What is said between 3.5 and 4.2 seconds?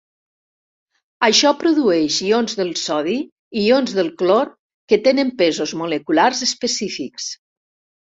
i ions del